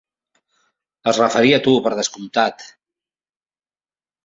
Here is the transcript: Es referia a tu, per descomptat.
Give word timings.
Es 1.11 1.19
referia 1.23 1.59
a 1.61 1.63
tu, 1.67 1.75
per 1.89 1.93
descomptat. 2.01 2.67